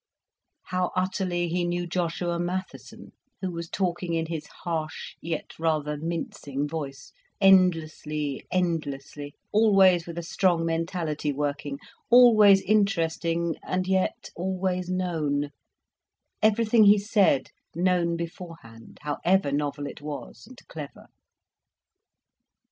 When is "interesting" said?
12.63-13.57